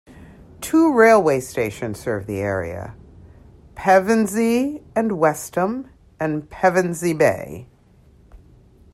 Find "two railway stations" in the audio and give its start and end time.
0.61-1.99